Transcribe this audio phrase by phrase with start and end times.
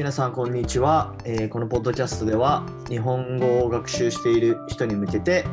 [0.00, 5.44] 皆さんこんにちは、えーこのポッドキャストでは日本語を学習している人に向けて、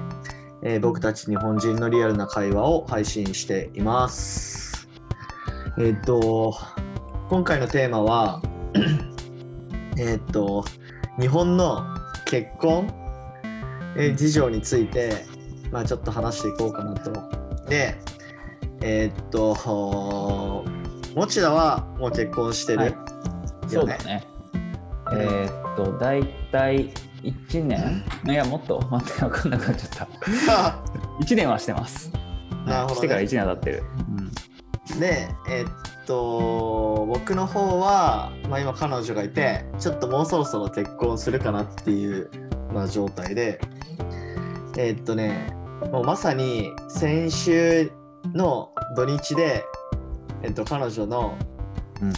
[0.61, 4.87] えー僕たち日本人のリアルな会話を配信しています。
[5.77, 6.55] えっ、と
[7.27, 8.41] 今回のテーマは
[9.99, 10.63] えっと
[11.19, 11.83] 日本の
[12.23, 12.89] 結婚、
[13.97, 15.25] えー事情について、
[15.73, 17.11] まあ、ちょっと話していこうかなと。
[17.67, 17.97] で
[18.79, 20.63] えっと
[21.15, 22.91] 持田はもう結婚してる、はい
[23.73, 24.36] よねそうだね。
[25.13, 26.89] えーっと、大体
[27.23, 28.03] 1年？
[28.25, 28.79] いや、もっと。
[28.89, 30.79] 待って、分かんなくなっちゃった。
[31.23, 32.11] 1年はしてます。
[32.65, 32.95] なるほどね。
[32.95, 33.83] してから1年は経ってる。
[34.99, 42.29] でえっと僕の方は、まあ、今彼女がいてちょっともうそろそろ結婚するかなっていう、
[42.73, 43.59] まあ、状態で。
[44.77, 45.53] えっとね
[45.91, 47.91] もうまさに先週
[48.33, 49.63] の土日で、
[50.43, 51.37] えっと、彼女の
[52.01, 52.13] うん。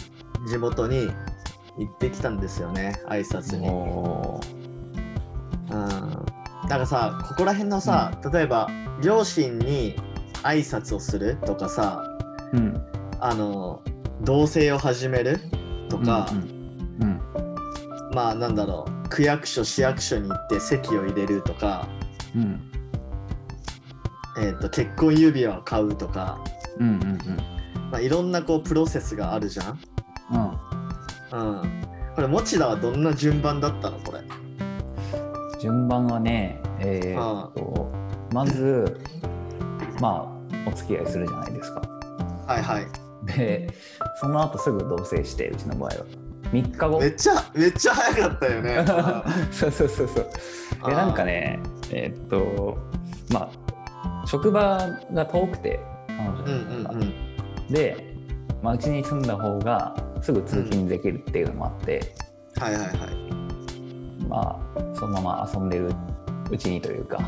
[0.46, 1.10] 地元に
[1.80, 3.62] 行ってきたんですよね挨拶うん。
[3.62, 3.68] に。
[5.72, 6.24] うん
[6.68, 8.68] なんかさここら辺のさ、例えば
[9.02, 9.96] 両親に
[10.42, 12.04] 挨拶をするとかさ
[12.52, 12.80] うん。
[13.18, 13.82] あの
[14.22, 15.38] 同棲を始める
[15.88, 16.38] とか、うん
[17.02, 17.20] うん。
[18.14, 21.88] まあなんだろう区役所市役所に行って籍を入れるとか、
[22.36, 22.42] うん。
[22.42, 22.60] うん。
[24.38, 26.38] えー、と結婚指輪を買うとか、
[26.78, 26.86] うん。
[26.86, 27.02] うん。
[27.02, 27.60] うん。
[27.90, 29.80] まあ、いろんなこうプロセスがあるじゃん。
[30.32, 30.59] うん。
[31.32, 31.62] うん、
[32.14, 34.20] これ持田はどんな順番だったのこれ？
[35.60, 37.92] 順番はね、えーっと、
[38.32, 38.98] まず、
[40.00, 41.82] まあ、お付き合いするじゃないですか。
[42.46, 42.86] はいはい。
[43.26, 43.68] で、
[44.20, 46.06] その後すぐ同棲して、うちの場合は。
[46.52, 48.84] 3日後めっちゃめっちゃ早かったよね。
[49.52, 50.26] そうそうそうそう。
[50.86, 51.60] でなんかね
[51.92, 52.76] えーっと
[53.32, 53.48] ま
[54.02, 54.78] あ職場
[55.12, 55.78] が遠くて
[56.08, 57.72] 彼女うんうんうん。
[57.72, 58.16] で、
[58.62, 62.14] まあ、うちに住んだ方がすぐ通勤できるっていうのもあって、
[62.56, 62.88] はいはいはい。
[64.28, 65.90] まあそのまま遊んでる
[66.50, 67.18] うちにというか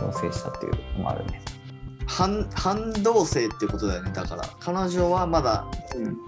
[0.00, 1.40] 同棲したっていうのもあるね。
[2.06, 5.66] 半半同棲っていうことだよねだから彼女はまだ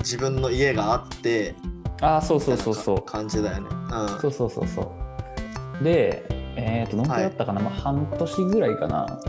[0.01, 1.55] 自分の家があって
[2.01, 3.03] ああそうそうみたいうなそそう。
[3.03, 3.69] 感じだよね。
[3.71, 4.93] うんそうそうそうそ
[5.81, 5.85] う。
[5.85, 6.25] で
[6.57, 9.21] えーっとどのくらいだったかな、まあ、半年ぐらいかな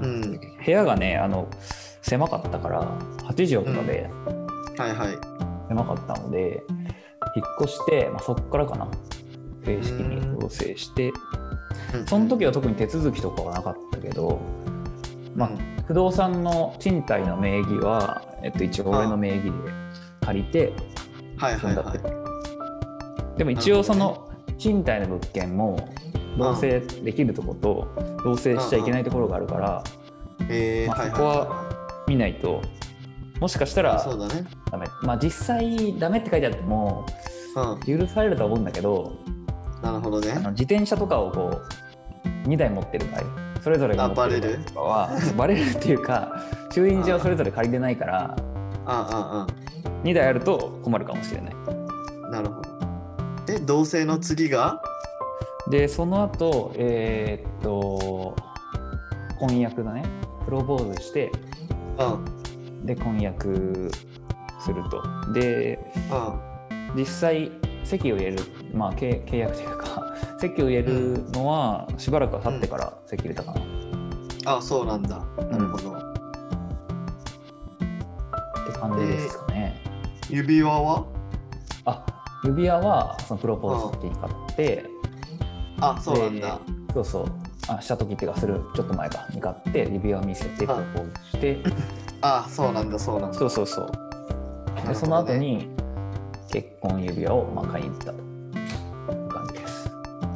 [0.00, 1.46] うん、部屋がねあの
[2.00, 2.82] 狭かったから
[3.24, 4.08] 8畳とかで、
[4.78, 5.18] はいはい。
[5.70, 6.64] 狭かったので
[7.36, 8.88] 引っ越して、まあ、そこからかな。
[9.64, 11.12] 正式に同棲して。
[11.94, 12.06] うん。
[12.06, 14.40] その時は特に手続きとかはなかったけど、
[15.36, 15.84] まあうん。
[15.86, 19.50] 不動産の賃貸の名義は、えっと、一応俺の名義で
[20.22, 20.72] 借りて
[21.36, 21.94] はいはいは
[23.36, 23.38] い。
[23.38, 24.28] でも一応その
[24.58, 25.88] 賃貸の物件も
[26.36, 27.88] 同棲できるとこと
[28.24, 29.84] 同棲しちゃいけないところがあるから
[30.48, 32.60] えーまあはいそこは見ないと。
[33.40, 34.44] もしかしたらそうだね。
[34.70, 34.86] ダメ。
[35.02, 37.06] まあ実際ダメって書いてあっても
[37.56, 39.12] うん、許されるとは思うんだけど
[39.82, 40.34] なるほどね。
[40.50, 41.50] 自転車とかをこ
[42.24, 43.22] う2台持ってる場合
[43.60, 46.30] それぞれが持ってるとかは バレるっていうか
[46.72, 48.36] 駐輪場それぞれ借りれないから
[48.86, 49.46] ああ
[50.04, 51.54] 2台あると困るかもしれない。
[51.66, 52.70] ああなるほど。
[53.46, 54.80] で同棲の次が？
[55.70, 58.34] でその後えーっと
[59.38, 60.04] 婚約だね
[60.44, 61.32] プロポーズして
[61.98, 62.16] うんう
[62.82, 62.86] ん。
[62.86, 63.90] で婚約
[64.60, 65.02] すると。
[65.32, 65.78] で
[66.94, 67.52] 実際
[67.84, 68.38] 籍を入れる
[68.74, 73.52] まあ契契約というか 籍を入れるのはしばらくは経ってから籍入れたか
[74.44, 75.18] な、あそうなんだ。
[75.50, 75.92] なるほど。
[75.92, 76.00] っ
[78.66, 79.82] て感じですかね、
[80.28, 81.04] 指輪は？
[81.84, 82.04] あ
[82.44, 84.84] 指輪はそのプロポーズの時に買って、
[85.80, 86.58] あそうなんだ。
[86.88, 87.24] でそうそう。
[87.68, 91.58] あした時っていうかするちょっと前かに買って指輪を見せてプロポーズして。
[92.22, 93.38] あそうなんだそうなんだ。
[93.38, 93.90] そうそうそう
[94.90, 95.68] でその後に
[96.50, 99.90] 結婚指輪をまあ買いに行ったという感じです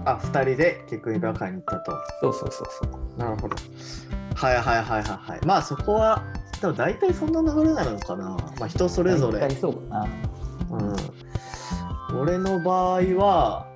[0.04, 1.92] あ二人で結婚指輪買いに行ったと。
[2.20, 3.56] そうそうそうそうなるほど。
[4.34, 5.46] はいはいはいはいはい。
[5.46, 6.22] まあそこは、
[6.60, 8.36] でも大体そんな流れなのかな。
[8.58, 9.40] まあ人それぞれ。
[9.40, 10.08] 大体そうかな
[12.12, 12.20] うん。
[12.20, 13.66] 俺の場合は、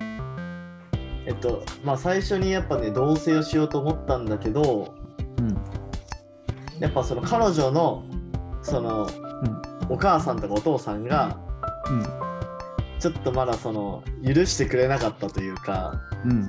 [1.25, 4.93] えっと、まあ最初にやっぱね、同棲をしようと思ったんだけど、
[5.37, 5.57] うん
[6.79, 8.05] やっぱその彼女の、
[8.61, 9.07] その、
[9.89, 11.37] お母さんとかお父さんが、
[11.89, 12.03] うん。
[12.99, 16.47] ちょっとまだその、許してくれなかったというか、うん。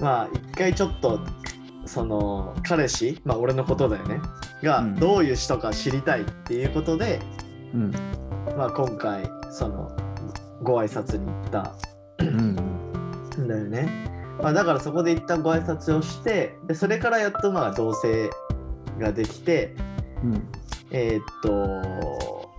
[0.00, 1.20] まあ一回ちょっと
[1.84, 4.18] その彼氏まあ俺のことだよね
[4.62, 4.94] がうん。
[4.96, 7.20] どういう人か知りたいっていうことで、
[7.74, 7.90] うん。
[8.56, 9.90] まあ今回その
[10.62, 11.74] ご挨拶に行った。
[12.18, 13.48] うんん。
[13.48, 13.88] だよね、
[14.42, 18.28] まあ、だからそこで一旦ご挨拶をしてでそれからやっとまあ同棲
[18.98, 19.74] ができて
[20.22, 20.50] うん
[20.92, 22.50] えーっと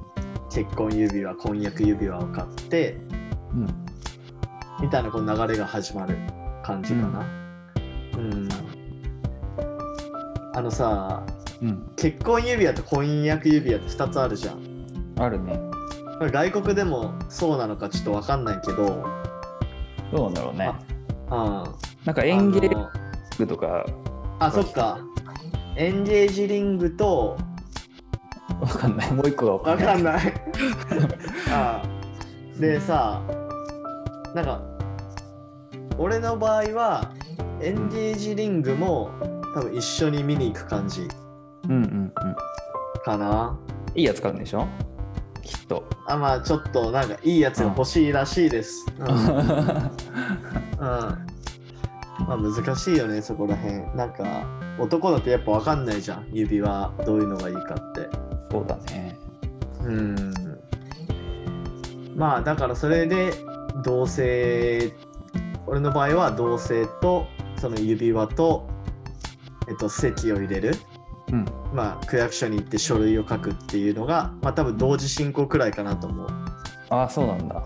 [0.50, 2.98] 結婚指輪婚約指輪を買って
[3.54, 3.68] うん
[4.82, 6.18] みたいなこの流れが始まる
[6.64, 7.20] 感じかな。
[8.18, 8.50] うん。
[10.56, 11.24] あのさ、
[11.62, 14.60] うん結婚指輪と婚約指輪って2つあるじゃん。
[15.20, 15.60] あるね
[16.20, 19.04] 外国でもそうなのかちょっとわかんないけど、
[20.12, 20.72] どうなんだろうね
[21.30, 21.64] あ
[22.06, 22.90] なんかエンゲージあの
[23.38, 23.86] グとか
[24.40, 25.00] あ、そっか。
[25.76, 27.38] エンゲージリングと、
[28.62, 30.34] わかんないもう一個がわかわんないかんない。
[31.52, 31.82] あ
[32.60, 33.22] でさ、
[34.36, 34.62] なんか、
[35.98, 37.12] 俺の場合は、
[37.60, 39.10] エンゲージリングも
[39.56, 41.08] 多分一緒に見に行く感じ
[41.66, 42.14] うんうんうん
[43.04, 43.58] かな。
[43.96, 44.68] いいやつ買うんでしょ？
[45.44, 48.86] きっとあまあちょっとなんかいいやつが欲しいらしいです。
[49.00, 49.08] うん。
[49.10, 49.18] うん
[52.28, 53.80] まあ難しいよねそこら辺。
[53.96, 54.24] なんか
[54.80, 58.08] 男だとやっぱ分かんないじゃん指輪どういうのがいいかって。
[58.52, 59.18] そうだね
[59.84, 60.16] うん。
[62.16, 63.34] まあだからそれで
[63.84, 64.94] 同性
[65.66, 67.26] 俺の場合は同性と
[67.58, 68.68] その指輪と
[69.70, 70.76] えっと籍を入れる。
[71.32, 76.28] うんまあ区役所に行って書類を書くっていうのがまあ多分同時進行くらいかなと思う。
[76.90, 77.64] ああそうなんだ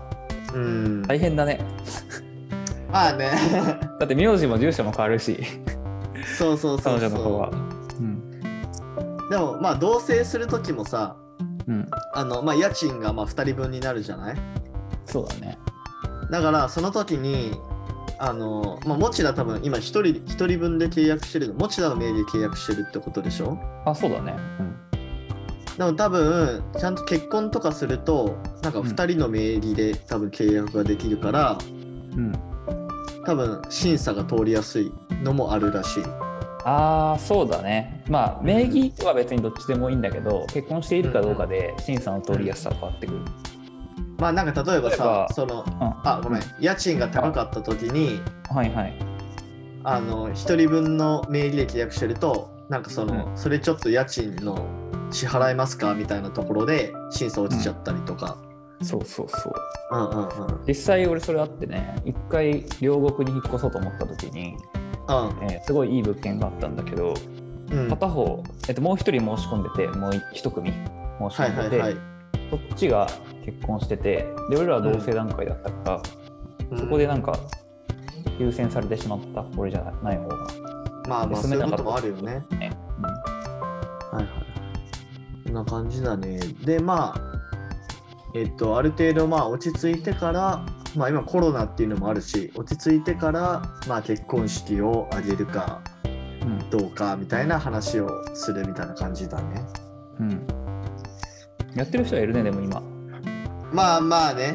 [0.54, 1.02] うん。
[1.02, 1.58] 大変だね
[2.92, 3.32] まあね。
[3.98, 5.42] だって名字も住所も変わるし
[6.38, 7.00] そうそうそうそう。
[7.00, 7.75] 彼女の方はうん
[9.30, 11.16] でもまあ同棲する時もさ
[11.66, 11.86] うん。
[12.14, 14.36] あの、まあ、家賃がまあ2人分になるじゃない？
[15.04, 15.58] そうだね。
[16.30, 17.52] だからその時に
[18.18, 21.54] あの、まあ、持田多分今1人一人分で契約してるの？
[21.54, 23.58] 持田の名義で契約してるってことでしょ？
[23.84, 24.34] あそうだね。
[24.60, 24.76] うん。
[25.76, 28.86] でも多分ちゃんと結婚とかするとなんかうん。
[28.86, 31.58] 2人の名義で多分契約ができるから
[32.16, 32.32] うん。
[33.26, 34.92] 多分審査が通りやすい
[35.24, 36.02] のもあるらしい。
[36.68, 38.02] ああそうだね。
[38.08, 43.20] まあ名義は別にどっちでもいいんだけど結婚しているかどうかで審査の通りやすさが変わってくる。
[44.18, 45.74] まあなんか例えばさ例えばそのうん。
[45.78, 46.42] あごめん。
[46.60, 48.20] 家賃が高かった時に
[48.52, 48.94] はいはい。
[49.84, 54.66] あの1人分の名義で契約してるとなんかその、それちょっと家賃の
[55.12, 58.38] 支払えますかみたいなところで審査落ちちゃったりとか、
[58.82, 59.54] そうそうそう。
[59.92, 60.64] うん、うんうん。
[60.66, 64.56] 実際俺それあってね一回両国に引っ越そうと思った時に、
[65.42, 67.14] えーすごいいい物件があったんだけど
[67.70, 67.78] うん。
[67.78, 72.00] うん片方、えっと、もう一人申し込んでてもう一組申しはい込んでて、はいはい、
[72.50, 73.06] そっちが
[73.44, 76.02] 結婚しててで俺らは同棲段階だったから、
[76.70, 76.78] うん。
[76.78, 77.38] そこでなんか
[78.38, 80.36] 優先されてしまった俺じゃない方が。
[81.08, 82.44] まあまあそういうこともあるよね。
[82.58, 82.70] ね、
[84.12, 84.28] はいはい。
[85.44, 86.38] こんな感じだね。
[86.64, 87.20] でまあ
[88.34, 95.82] えっとある程度まあ落ち着いてからまあ今コロナっていうのもあるし落ち着いてからまあ結婚式を挙げるか
[96.70, 99.64] どうかみたいな話をするみたいな感じだね。
[100.20, 100.46] うん。
[101.74, 102.82] やってる人はいるねでも今、
[103.72, 104.54] まあまあね。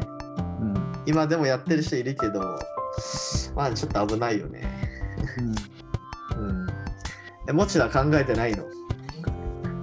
[0.59, 0.73] うん。
[1.05, 2.59] 今でもやってる人いるけど
[3.55, 4.61] まあちょっと危ないよね。
[6.37, 6.67] うん。
[7.47, 8.63] えもちろん考えてないの？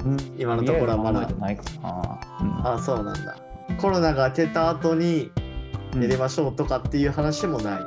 [0.04, 1.28] うん、今のところはまだ。
[1.28, 2.66] ないかな、うん。
[2.66, 3.36] あそうなんだ。
[3.80, 5.30] コロナが明けた後に
[5.94, 6.02] うん。
[6.02, 7.80] やりましょうとかっていう話もない、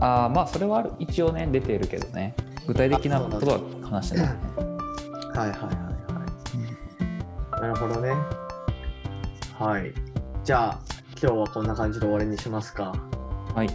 [0.00, 0.92] ああまあそれはある。
[0.98, 2.34] 一応ね出てるけどね。
[2.66, 4.34] 具体的なことは話してないね。
[5.34, 5.70] はいはいはいは
[7.58, 7.60] い。
[7.60, 8.14] なるほどね。
[9.58, 9.92] はい。
[10.44, 10.80] じゃあ
[11.20, 12.94] 今日はこんな感じで終わりにしますか。
[13.54, 13.68] はい。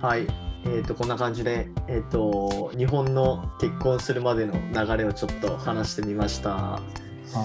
[0.00, 0.26] はい。
[0.64, 6.50] えー、とこんな感じで、えー、と日本の結婚するまでの流れをちょっと話してみました。
[6.50, 6.80] は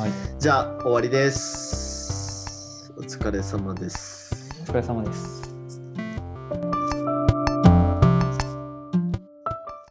[0.07, 0.39] い。
[0.39, 2.93] じゃあ終わりです。
[2.97, 4.51] お疲れ様です。
[4.61, 5.46] お疲れ様です